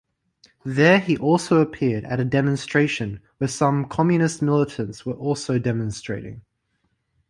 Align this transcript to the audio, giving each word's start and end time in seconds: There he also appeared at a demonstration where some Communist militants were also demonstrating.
There 0.65 0.97
he 0.99 1.15
also 1.15 1.61
appeared 1.61 2.05
at 2.05 2.19
a 2.19 2.25
demonstration 2.25 3.19
where 3.37 3.47
some 3.47 3.85
Communist 3.87 4.41
militants 4.41 5.05
were 5.05 5.13
also 5.13 5.59
demonstrating. 5.59 6.41